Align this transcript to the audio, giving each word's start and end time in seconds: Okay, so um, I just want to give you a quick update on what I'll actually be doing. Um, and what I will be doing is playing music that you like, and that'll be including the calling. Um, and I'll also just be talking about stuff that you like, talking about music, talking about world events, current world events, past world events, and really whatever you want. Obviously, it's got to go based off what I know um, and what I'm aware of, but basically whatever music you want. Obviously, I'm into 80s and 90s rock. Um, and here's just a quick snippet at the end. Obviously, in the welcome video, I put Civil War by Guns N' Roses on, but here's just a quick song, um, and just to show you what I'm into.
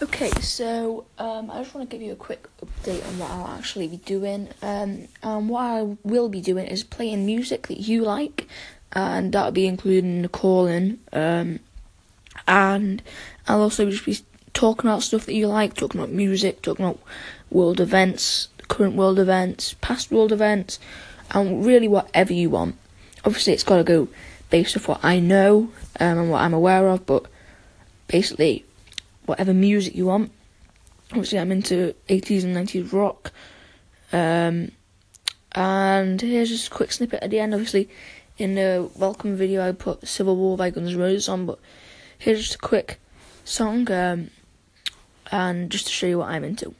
Okay, 0.00 0.30
so 0.40 1.06
um, 1.18 1.50
I 1.50 1.60
just 1.60 1.74
want 1.74 1.90
to 1.90 1.96
give 1.96 2.06
you 2.06 2.12
a 2.12 2.16
quick 2.16 2.46
update 2.64 3.04
on 3.08 3.18
what 3.18 3.32
I'll 3.32 3.58
actually 3.58 3.88
be 3.88 3.96
doing. 3.96 4.48
Um, 4.62 5.08
and 5.24 5.48
what 5.48 5.60
I 5.60 5.96
will 6.04 6.28
be 6.28 6.40
doing 6.40 6.66
is 6.66 6.84
playing 6.84 7.26
music 7.26 7.66
that 7.66 7.80
you 7.80 8.04
like, 8.04 8.46
and 8.92 9.32
that'll 9.32 9.50
be 9.50 9.66
including 9.66 10.22
the 10.22 10.28
calling. 10.28 11.00
Um, 11.12 11.58
and 12.46 13.02
I'll 13.48 13.62
also 13.62 13.90
just 13.90 14.06
be 14.06 14.20
talking 14.54 14.88
about 14.88 15.02
stuff 15.02 15.26
that 15.26 15.34
you 15.34 15.48
like, 15.48 15.74
talking 15.74 16.00
about 16.00 16.12
music, 16.12 16.62
talking 16.62 16.84
about 16.84 17.00
world 17.50 17.80
events, 17.80 18.50
current 18.68 18.94
world 18.94 19.18
events, 19.18 19.74
past 19.80 20.12
world 20.12 20.30
events, 20.30 20.78
and 21.32 21.66
really 21.66 21.88
whatever 21.88 22.32
you 22.32 22.50
want. 22.50 22.76
Obviously, 23.24 23.52
it's 23.52 23.64
got 23.64 23.78
to 23.78 23.84
go 23.84 24.06
based 24.48 24.76
off 24.76 24.86
what 24.86 25.04
I 25.04 25.18
know 25.18 25.72
um, 25.98 26.18
and 26.18 26.30
what 26.30 26.42
I'm 26.42 26.54
aware 26.54 26.86
of, 26.86 27.04
but 27.04 27.26
basically 28.06 28.64
whatever 29.28 29.52
music 29.52 29.94
you 29.94 30.06
want. 30.06 30.32
Obviously, 31.10 31.38
I'm 31.38 31.52
into 31.52 31.94
80s 32.08 32.44
and 32.44 32.56
90s 32.56 32.92
rock. 32.92 33.32
Um, 34.12 34.72
and 35.52 36.20
here's 36.20 36.48
just 36.48 36.68
a 36.68 36.70
quick 36.70 36.92
snippet 36.92 37.22
at 37.22 37.30
the 37.30 37.40
end. 37.40 37.54
Obviously, 37.54 37.88
in 38.36 38.54
the 38.54 38.90
welcome 38.96 39.36
video, 39.36 39.66
I 39.66 39.72
put 39.72 40.06
Civil 40.06 40.36
War 40.36 40.56
by 40.56 40.70
Guns 40.70 40.92
N' 40.92 40.98
Roses 40.98 41.28
on, 41.28 41.46
but 41.46 41.58
here's 42.18 42.40
just 42.40 42.54
a 42.56 42.58
quick 42.58 43.00
song, 43.44 43.90
um, 43.90 44.30
and 45.30 45.70
just 45.70 45.86
to 45.86 45.92
show 45.92 46.06
you 46.06 46.18
what 46.18 46.28
I'm 46.28 46.44
into. 46.44 46.74